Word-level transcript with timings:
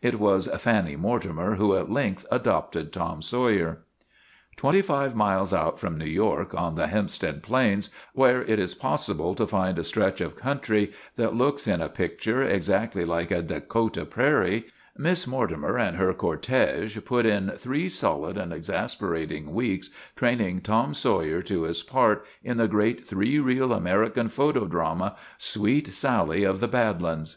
It 0.00 0.18
was 0.18 0.46
Fanny 0.46 0.96
Mortimer 0.96 1.56
who 1.56 1.76
at 1.76 1.90
length 1.92 2.24
adopted 2.30 2.90
Tom 2.90 3.20
Saw 3.20 3.48
yer. 3.48 3.80
Twenty 4.56 4.80
five 4.80 5.14
miles 5.14 5.52
out 5.52 5.78
from 5.78 5.98
New 5.98 6.06
York 6.06 6.54
on 6.54 6.74
the 6.74 6.86
Hempstead 6.86 7.42
Plains, 7.42 7.90
where 8.14 8.40
it 8.42 8.58
is 8.58 8.72
possible 8.74 9.34
to 9.34 9.46
find 9.46 9.78
a 9.78 9.84
stretch 9.84 10.22
of 10.22 10.36
country 10.36 10.90
that 11.16 11.34
looks 11.34 11.68
in 11.68 11.82
a 11.82 11.90
picture 11.90 12.40
exactly 12.42 13.04
like 13.04 13.30
a 13.30 13.42
Dakota 13.42 14.06
prairie, 14.06 14.64
Miss 14.96 15.26
Mortimer 15.26 15.78
and 15.78 15.98
her 15.98 16.14
cor 16.14 16.38
tege 16.38 17.04
put 17.04 17.26
in 17.26 17.50
three 17.58 17.90
solid 17.90 18.38
and 18.38 18.54
exasperating 18.54 19.52
weeks 19.52 19.90
training 20.16 20.62
Tom 20.62 20.94
Sawyer 20.94 21.42
to 21.42 21.64
his 21.64 21.82
part 21.82 22.24
in 22.42 22.56
the 22.56 22.68
great 22.68 23.06
three 23.06 23.38
reel 23.38 23.70
American 23.70 24.30
photo 24.30 24.64
drama," 24.66 25.14
Sweet 25.52 25.88
Sally 25.88 26.42
of 26.42 26.60
the 26.60 26.68
Bad 26.68 27.02
Lands." 27.02 27.36